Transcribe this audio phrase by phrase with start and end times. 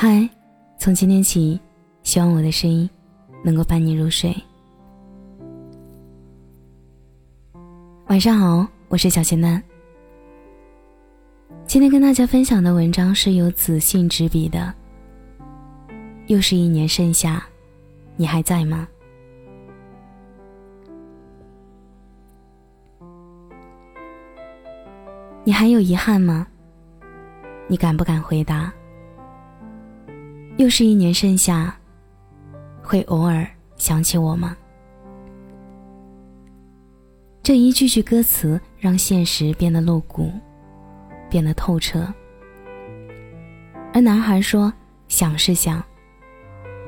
[0.00, 0.30] 嗨，
[0.78, 1.60] 从今天起，
[2.04, 2.88] 希望我的声音
[3.42, 4.32] 能够伴你入睡。
[8.06, 9.60] 晚上好，我是小仙丹。
[11.66, 14.72] 今天跟大家分享的文章是由子信执笔的。
[16.28, 17.44] 又是一年盛夏，
[18.14, 18.86] 你还在吗？
[25.42, 26.46] 你还有遗憾吗？
[27.66, 28.72] 你敢不敢回答？
[30.58, 31.72] 又是一年盛夏，
[32.82, 34.56] 会偶尔想起我吗？
[37.44, 40.32] 这一句句歌词让现实变得露骨，
[41.30, 42.12] 变得透彻。
[43.94, 44.72] 而男孩说
[45.06, 45.80] ：“想是想，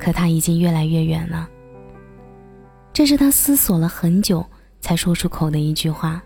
[0.01, 1.49] 可他已经越来越远了。”
[2.93, 4.45] 这是他思索了很久
[4.81, 6.21] 才说出口的一句话。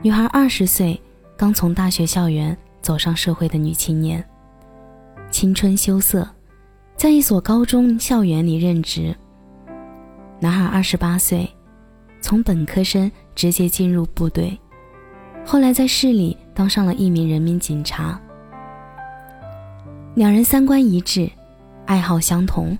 [0.00, 0.98] 女孩二十岁，
[1.36, 4.26] 刚从大学校园走上社会的女青年，
[5.30, 6.28] 青春羞涩，
[6.96, 9.14] 在一所高中校园里任职。
[10.40, 11.48] 男孩二十八岁，
[12.20, 14.58] 从本科生直接进入部队，
[15.44, 18.20] 后来在市里当上了一名人民警察。
[20.14, 21.30] 两人三观一致，
[21.86, 22.76] 爱好相同，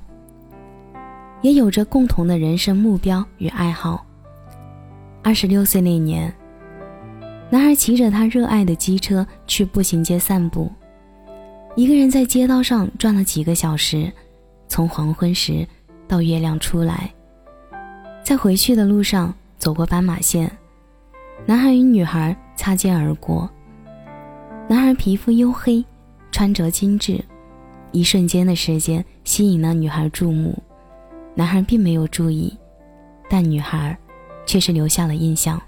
[1.42, 4.04] 也有着共同的人生目标与爱好。
[5.22, 6.34] 二十六岁那年。
[7.52, 10.70] 男孩骑着他热爱的机车去步行街散步，
[11.76, 14.12] 一个人在街道上转了几个小时，
[14.66, 15.66] 从黄昏时
[16.08, 17.12] 到月亮出来。
[18.24, 20.50] 在回去的路上走过斑马线，
[21.46, 23.48] 男孩与女孩擦肩而过。
[24.68, 25.84] 男孩皮肤黝黑，
[26.30, 27.24] 穿着精致，
[27.92, 30.60] 一瞬间的时间吸引了女孩注目。
[31.34, 32.56] 男孩并没有注意，
[33.28, 33.96] 但女孩
[34.44, 35.60] 却是留下了印象。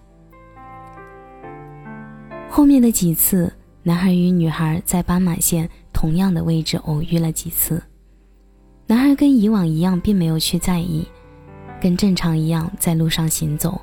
[2.50, 5.68] 后面的几次，男孩与女孩在斑马线
[6.02, 7.80] 同样的位置偶遇了几次。
[8.88, 11.06] 男孩跟以往一样，并没有去在意，
[11.80, 13.80] 跟正常一样在路上行走，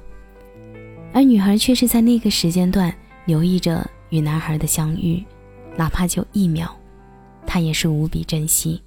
[1.14, 2.94] 而女孩却是在那个时间段
[3.24, 5.24] 留意着与男孩的相遇，
[5.78, 6.70] 哪怕就一秒，
[7.48, 8.84] 她也是无比珍惜。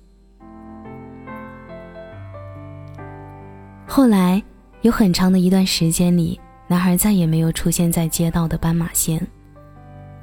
[3.87, 4.43] 后来
[4.83, 6.39] 有很长的一段时间里，
[6.69, 9.27] 男孩再也没有出现在街道的斑马线。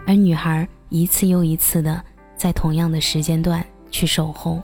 [0.05, 2.03] 而女孩一次又一次的
[2.39, 4.63] 在同样的时间段去守候，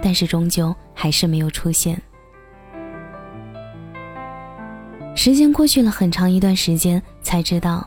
[0.00, 2.00] 但是终究还是没有出现。
[5.16, 7.84] 时间过去了很长一段时间，才知道，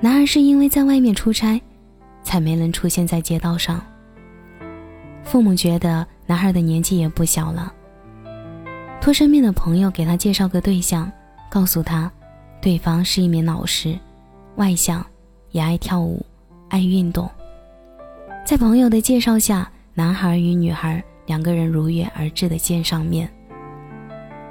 [0.00, 1.60] 男孩是因为在外面出差，
[2.22, 3.84] 才没能出现在街道上。
[5.24, 7.72] 父母觉得男孩的年纪也不小了，
[9.00, 11.10] 托身边的朋友给他介绍个对象，
[11.50, 12.08] 告诉他，
[12.62, 13.98] 对方是一名老师，
[14.54, 15.04] 外向。
[15.50, 16.26] 也爱跳舞，
[16.68, 17.30] 爱运动。
[18.44, 23.26] 在朋友的介绍下，男孩与女孩两个人如约而至的见上面。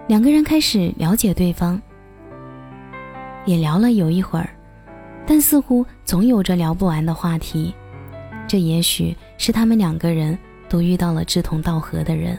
[0.07, 1.79] 两个人开始了解对方，
[3.45, 4.49] 也聊了有一会儿，
[5.27, 7.71] 但似乎总有着聊不完的话题。
[8.47, 10.35] 这也许是他们两个人
[10.67, 12.35] 都遇到了志同道合的人。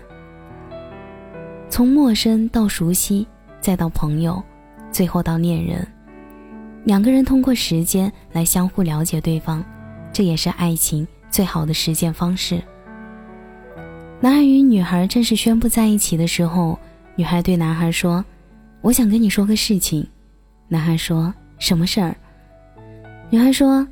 [1.69, 3.25] 从陌生到熟悉，
[3.61, 4.43] 再到朋友，
[4.91, 5.87] 最后到恋人。
[6.83, 9.65] 两个人通过时间来相互了解对方，
[10.13, 12.63] 这也是爱情最好的实践方式。
[14.21, 16.79] 男孩与女孩正式宣布在一起的时候，
[17.17, 18.25] 女孩对男孩说
[18.83, 20.07] ：“我想跟你说个事情。”
[20.71, 22.15] 男孩说：“什么事儿？”
[23.31, 23.85] 女孩说：“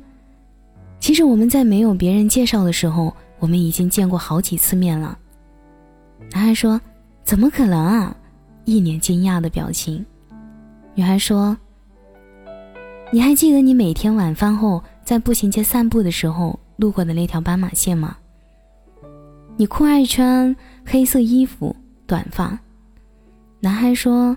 [1.01, 5.19] 其实我们在没有别人介绍的时候，我们已经见过好几次面了。”
[6.31, 6.79] 男孩说
[7.25, 8.15] ：“怎么可能啊？”
[8.63, 10.05] 一脸惊讶的表情。
[10.95, 11.57] 女孩说。
[13.11, 18.17] 你还记得你每天晚饭后在步行街散步的时候路过的那条斑马线吗？
[19.55, 20.53] 你酷爱穿
[20.85, 21.73] 黑色衣服、
[22.05, 22.59] 短发。
[23.61, 24.35] 男孩说：“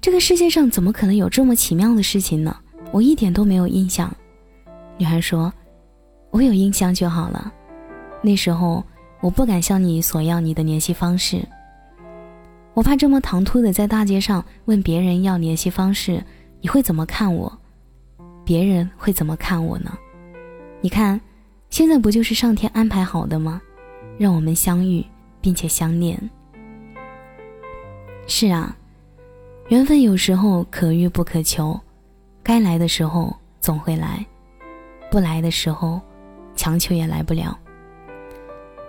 [0.00, 2.56] 这个世界上怎么可能有这么奇妙的事情呢？
[2.92, 4.08] 我一点都没有印象。”
[4.96, 5.52] 女孩说
[6.30, 7.52] ：“我有印象就好了。
[8.22, 8.84] 那时候
[9.20, 11.44] 我不敢向你索要你的联系方式，
[12.72, 16.22] 我怕这么唐突的在大街上问别人要联系方式，
[16.60, 17.52] 你会怎么看我？”
[18.46, 19.92] 别人会怎么看我呢？
[20.80, 21.20] 你看，
[21.72, 23.58] 现在不就是上天安排好的吗？
[24.18, 25.02] 让我们相遇
[25.40, 26.20] 并且相恋。
[28.26, 28.76] 是啊，
[29.70, 31.80] 缘分有时候可遇不可求，
[32.42, 34.22] 该来的时候总会来，
[35.10, 35.98] 不来的时候，
[36.54, 37.58] 强求也来不了。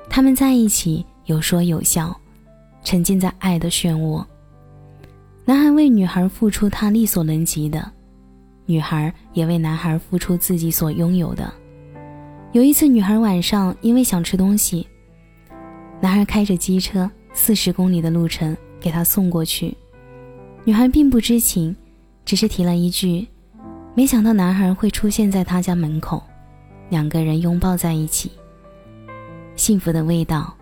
[0.10, 2.14] 他们在一起有说有笑，
[2.84, 4.22] 沉浸在爱的漩涡。
[5.46, 7.90] 男孩为女孩付出他力所能及的。
[8.66, 11.50] 女孩也为男孩付出自己所拥有的，
[12.54, 14.88] 有一次，女孩晚上因为想吃东西，
[16.00, 19.76] 男孩开着机车四十公里的路程给她送过去。
[20.64, 21.76] 女孩并不知情，
[22.24, 23.28] 只是提了一句
[23.98, 26.22] ：“没想到男孩会出现在她家门口。”
[26.90, 28.32] 两个人拥抱在一起，
[29.56, 30.56] 幸福的味道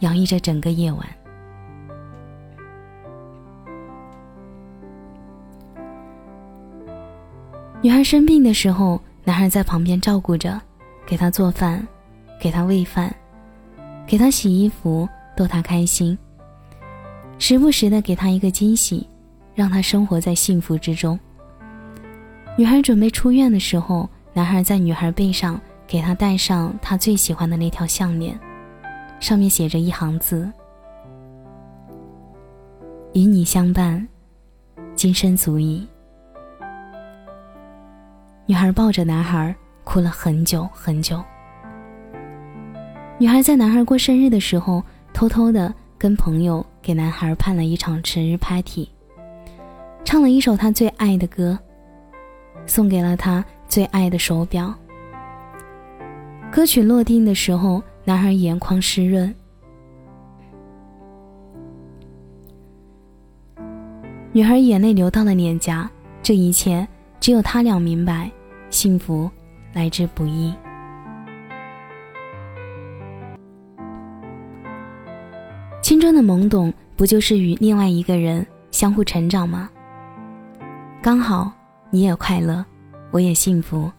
[0.00, 1.02] 洋溢着整个夜晚。
[7.80, 10.60] 女孩生病的时候，男孩在旁边照顾着，
[11.08, 11.88] 给她做饭，
[12.38, 13.10] 给她喂饭，
[14.06, 16.18] 给她洗衣服，逗她开心，
[17.38, 19.08] 时不时的给她一个惊喜，
[19.54, 21.18] 让她生活在幸福之中。
[22.58, 28.38] 女孩准备出院的时候，男孩在女孩背上给她戴上她最喜欢的那条项链，
[29.18, 30.46] 上面写着一行字
[33.14, 34.06] ：“与你相伴，
[34.94, 35.88] 今生足矣。”
[38.44, 39.56] 女孩抱着男孩
[39.88, 41.24] 哭了很久很久。
[43.16, 48.86] 女孩在男孩过生日的时候，偷偷的跟朋友给男孩办了一场生日 party，
[50.04, 51.58] 唱了一首他最爱的歌，
[52.66, 54.74] 送给了他最爱的手表。
[56.52, 59.34] 歌曲落定的时候，男孩眼眶湿润，
[64.32, 65.90] 女孩眼泪流到了脸颊。
[66.22, 66.86] 这一切
[67.18, 68.30] 只有他俩明白。
[68.68, 69.30] 幸福
[69.72, 70.54] 来之不易。
[75.80, 79.70] 青春的懵懂，不就是与另外一个人相互成长吗？
[81.00, 81.50] 刚好
[81.90, 82.64] 你也快乐，
[83.10, 83.90] 我也幸福。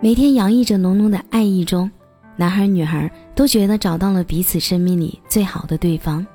[0.00, 1.88] 每天洋溢着浓浓的爱意中，
[2.34, 6.26] 男孩女孩都觉得找到了彼此生命里最好的对方。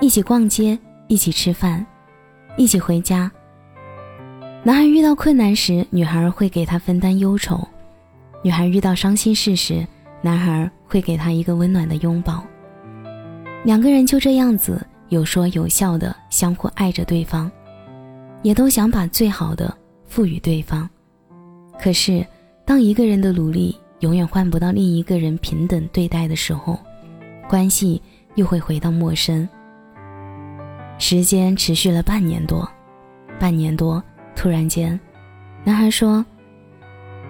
[0.00, 0.76] 一起逛街，
[1.06, 1.86] 一起吃饭，
[2.56, 3.30] 一起回家。
[4.64, 7.56] 男孩遇到困难时，女孩会给他分担忧愁；
[8.44, 9.84] 女孩遇到伤心事时，
[10.20, 12.44] 男孩会给她一个温暖的拥抱。
[13.64, 17.50] 两个人就这样子有说有笑的相互爱着对方，
[18.42, 19.76] 也都想把最好的
[20.06, 20.88] 赋予对方。
[21.80, 22.24] 可是，
[22.64, 26.78] 当一个人的努力永远换不到另一个人平等对待的时候，
[27.48, 28.00] 关系
[28.36, 29.48] 又会回到陌生。
[30.98, 32.68] 时间持续了半年多，
[33.40, 34.00] 半年多。
[34.34, 34.98] 突然间，
[35.64, 36.24] 男孩说：“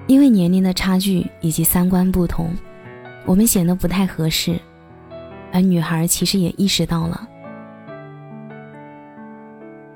[0.06, 2.54] 因为年龄的差距以及三观不同，
[3.26, 4.58] 我们显得不太合适。”
[5.52, 7.28] 而女孩其实也意识到了。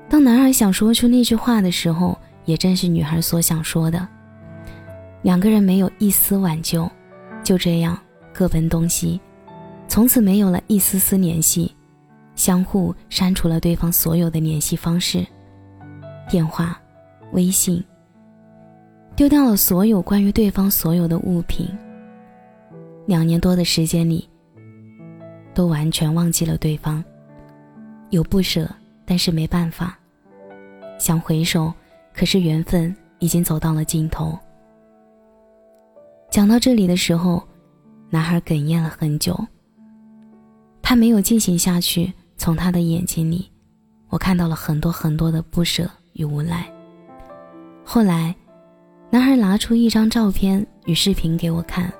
[0.07, 2.15] 当男孩想说出那句话的时候，
[2.45, 4.07] 也正是女孩所想说的。
[5.23, 6.87] 两个人没有一丝挽救，
[7.43, 7.97] 就这样
[8.31, 9.19] 各奔东西，
[9.87, 11.75] 从此没有了一丝丝联系，
[12.35, 15.25] 相互删除了对方所有的联系方式、
[16.29, 16.79] 电话。
[17.33, 17.83] 微信，
[19.15, 21.67] 丢掉了所有关于对方所有的物品。
[23.05, 24.27] 两年多的时间里，
[25.53, 27.03] 都完全忘记了对方。
[28.09, 28.69] 有不舍，
[29.05, 29.97] 但是没办法。
[30.97, 31.73] 想回首，
[32.13, 34.37] 可是缘分已经走到了尽头。
[36.29, 37.41] 讲到这里的时候，
[38.09, 39.37] 男孩哽咽了很久。
[40.81, 43.51] 他没有进行下去，从他的眼睛里，
[44.09, 46.65] 我看到了很多很多的不舍与无奈。
[47.89, 48.35] 后来，
[49.09, 51.91] 男孩拿出一张照片与视频给我看。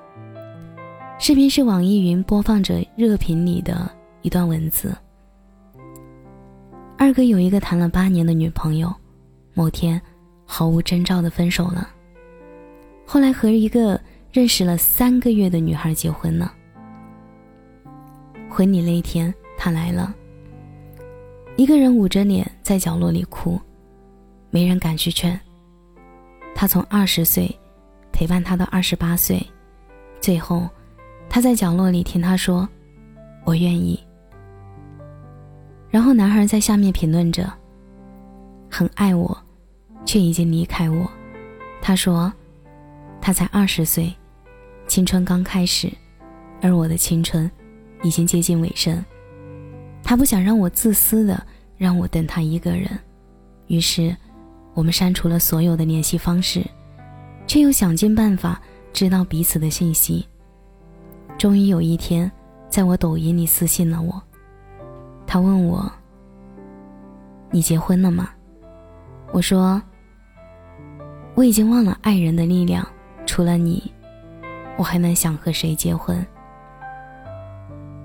[1.17, 3.89] 视频是网易云播放着热评里的
[4.21, 4.93] 一段文字
[6.99, 8.93] ：“二哥有一个谈了八年的女朋友，
[9.53, 9.99] 某天
[10.45, 11.89] 毫无征兆的分手了。
[13.05, 13.97] 后来和一个
[14.29, 16.53] 认识了三个月的女孩结婚了。
[18.49, 20.13] 婚礼那天，他来了，
[21.55, 23.57] 一个人捂着脸在角落里哭，
[24.49, 25.39] 没人敢去劝。”
[26.59, 27.55] 他从二十岁
[28.11, 29.39] 陪伴他到二十八岁，
[30.19, 30.67] 最后，
[31.29, 32.67] 他在角落里听他说
[33.45, 34.03] ：“我愿意。”
[35.87, 37.47] 然后男孩在下面评论着
[38.71, 39.37] ：“很爱我，
[40.03, 41.07] 却已经离开我。”
[41.79, 42.33] 他说
[43.21, 44.11] ：“他才二十岁，
[44.87, 45.91] 青春刚开始，
[46.59, 47.49] 而我的青春
[48.01, 49.05] 已经接近尾声。
[50.01, 51.45] 他不想让我自私的
[51.77, 52.99] 让我等他一个人，
[53.67, 54.17] 于是。”
[54.77, 56.63] 我们删除了所有的联系方式，
[57.47, 58.61] 却又想尽办法
[58.93, 60.23] 知道彼此的信息。
[61.35, 62.31] 终于有一天，
[62.69, 64.21] 在我抖音里私信了我，
[65.25, 65.91] 他问我
[67.49, 68.29] ：“你结婚了吗？”
[69.33, 69.81] 我说
[71.33, 72.87] ：“我已经忘了爱人的力量，
[73.25, 73.91] 除了你，
[74.77, 76.23] 我还能想和谁结婚？”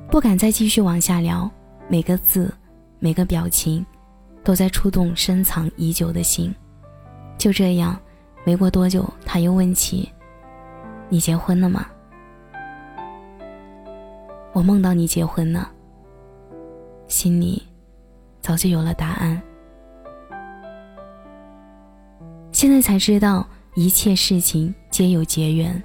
[0.09, 1.51] 不敢再继续往下聊，
[1.87, 2.51] 每个字，
[2.99, 3.85] 每个表情，
[4.43, 6.51] 都在触动深藏已久的心。
[7.43, 7.99] 就这样，
[8.45, 10.09] 没过多久，他又问起
[11.11, 11.85] ：“你结婚了吗？
[14.53, 15.69] 我梦到你结婚了，
[17.09, 17.61] 心里
[18.41, 19.43] 早就有了答案。
[22.53, 23.45] 现在才知道，
[23.75, 25.83] 一切事情皆有结缘。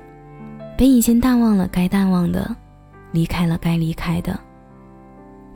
[0.77, 2.55] 本已经淡忘了该淡忘的，
[3.13, 4.39] 离开了该离开的。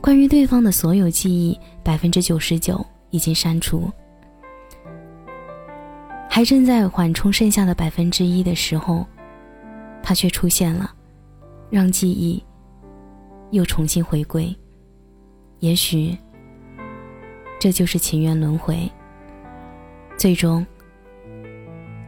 [0.00, 3.88] 关于对方的所有记忆，百分之九十九已经删除。
[6.34, 9.06] 还正在缓冲剩下的百分之一的时候，
[10.02, 10.90] 他却出现了，
[11.68, 12.42] 让记忆
[13.50, 14.56] 又重新回归。
[15.58, 16.16] 也许，
[17.60, 18.90] 这就是情缘轮回。
[20.16, 20.64] 最终，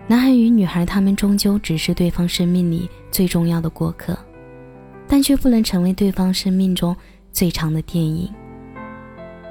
[0.06, 4.18] 男孩与女孩，他们终究只是对方生命里最重要的过客，
[5.06, 6.96] 但却不能成为对方生命中
[7.30, 8.32] 最长的电影。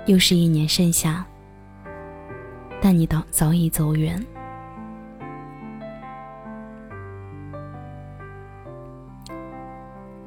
[0.08, 1.24] 又是一年盛夏，
[2.82, 4.20] 但你早早已走远。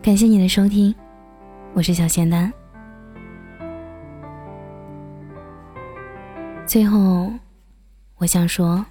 [0.07, 0.95] 感谢你的收听，
[1.75, 2.53] 我是小仙丹。
[6.65, 7.33] 最后，
[8.17, 8.87] 我想说，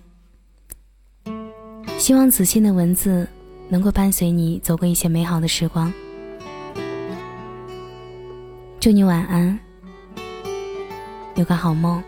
[1.97, 3.25] 希望子欣的文字
[3.69, 5.89] 能够伴随你走过一些美好的时光。
[8.81, 9.57] 祝你晚安，
[11.35, 12.03] 有个好梦。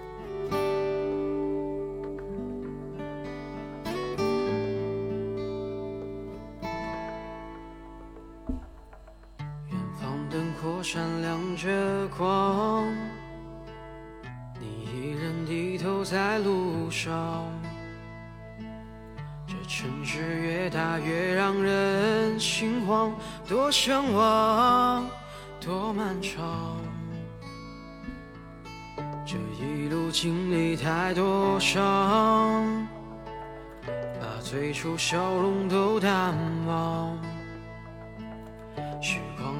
[10.90, 12.88] 闪亮着光，
[14.58, 17.44] 你依然低头在路上。
[19.46, 23.14] 这城市越大越让人心慌，
[23.46, 25.06] 多向往，
[25.60, 26.78] 多漫长。
[29.26, 32.88] 这一路经历太多伤，
[34.22, 36.34] 把最初笑容都淡
[36.66, 37.27] 忘。